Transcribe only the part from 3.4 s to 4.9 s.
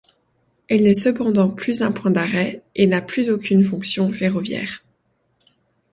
fonction ferroviaire.